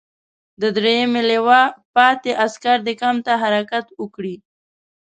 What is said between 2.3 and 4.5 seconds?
عسکر دې کمپ ته حرکت وکړي.